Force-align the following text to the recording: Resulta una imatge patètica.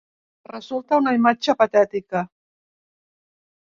Resulta 0.51 0.99
una 1.01 1.13
imatge 1.17 1.55
patètica. 1.59 2.23